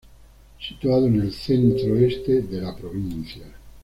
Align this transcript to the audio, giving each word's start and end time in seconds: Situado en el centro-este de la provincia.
Situado 0.59 1.05
en 1.05 1.21
el 1.21 1.31
centro-este 1.31 2.41
de 2.41 2.59
la 2.59 2.75
provincia. 2.75 3.43